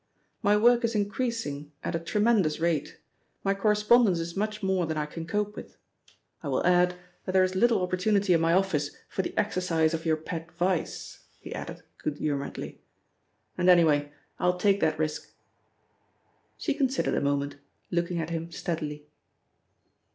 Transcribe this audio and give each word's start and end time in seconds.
My 0.41 0.57
work 0.57 0.83
is 0.83 0.95
increasing 0.95 1.73
at 1.83 1.93
a 1.93 1.99
tremendous 1.99 2.59
rate; 2.59 2.97
my 3.43 3.53
correspondence 3.53 4.19
is 4.19 4.35
much 4.35 4.63
more 4.63 4.87
than 4.87 4.97
I 4.97 5.05
can 5.05 5.27
cope 5.27 5.55
with. 5.55 5.77
I 6.41 6.47
will 6.47 6.65
add, 6.65 6.95
that 7.25 7.33
there 7.33 7.43
is 7.43 7.53
little 7.53 7.83
opportunity 7.83 8.33
in 8.33 8.41
my 8.41 8.51
office 8.51 8.97
for 9.07 9.21
the 9.21 9.37
exercise 9.37 9.93
of 9.93 10.03
your 10.03 10.17
pet 10.17 10.51
vice," 10.53 11.25
he 11.39 11.53
added 11.53 11.83
good 11.99 12.17
humouredly, 12.17 12.81
"and 13.59 13.69
anyway, 13.69 14.11
I'll 14.39 14.57
take 14.57 14.79
that 14.79 14.97
risk." 14.97 15.35
She 16.57 16.73
considered 16.73 17.13
a 17.13 17.21
moment, 17.21 17.57
looking 17.91 18.19
at 18.19 18.31
him 18.31 18.49
steadily. 18.51 19.05